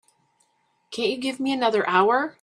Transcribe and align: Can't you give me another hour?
Can't 0.89 1.11
you 1.11 1.17
give 1.19 1.39
me 1.39 1.51
another 1.53 1.87
hour? 1.87 2.39